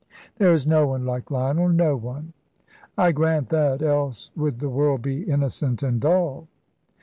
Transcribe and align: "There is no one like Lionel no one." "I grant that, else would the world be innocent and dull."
"There 0.39 0.51
is 0.51 0.65
no 0.65 0.87
one 0.87 1.05
like 1.05 1.29
Lionel 1.29 1.69
no 1.69 1.95
one." 1.95 2.33
"I 2.97 3.11
grant 3.11 3.49
that, 3.49 3.83
else 3.83 4.31
would 4.35 4.57
the 4.59 4.67
world 4.67 5.03
be 5.03 5.21
innocent 5.29 5.83
and 5.83 6.01
dull." 6.01 6.47